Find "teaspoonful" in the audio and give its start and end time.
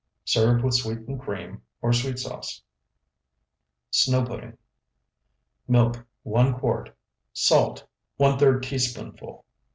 8.63-9.45